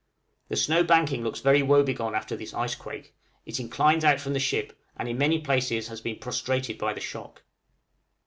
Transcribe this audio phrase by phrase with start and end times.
[0.49, 3.15] The snow banking looks very woe begone after this ice quake;
[3.45, 6.99] it inclines out from the ship, and in many places has been prostrated by the
[6.99, 7.43] shock.